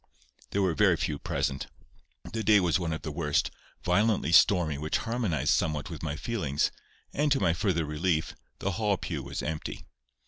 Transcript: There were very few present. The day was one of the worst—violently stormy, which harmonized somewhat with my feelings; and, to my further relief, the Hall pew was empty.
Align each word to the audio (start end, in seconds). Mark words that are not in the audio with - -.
There 0.49 0.63
were 0.63 0.73
very 0.73 0.97
few 0.97 1.19
present. 1.19 1.67
The 2.33 2.43
day 2.43 2.59
was 2.59 2.79
one 2.79 2.91
of 2.91 3.03
the 3.03 3.11
worst—violently 3.11 4.31
stormy, 4.31 4.79
which 4.79 4.97
harmonized 5.05 5.53
somewhat 5.53 5.91
with 5.91 6.01
my 6.01 6.15
feelings; 6.15 6.71
and, 7.13 7.31
to 7.31 7.39
my 7.39 7.53
further 7.53 7.85
relief, 7.85 8.33
the 8.57 8.71
Hall 8.71 8.97
pew 8.97 9.21
was 9.21 9.43
empty. 9.43 9.85